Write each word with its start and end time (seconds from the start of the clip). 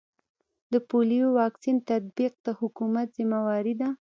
د 0.71 0.73
پولیو 0.89 1.27
واکسین 1.39 1.77
تطبیق 1.89 2.33
د 2.45 2.47
حکومت 2.59 3.07
ذمه 3.17 3.39
واري 3.47 3.75
ده 3.81 3.89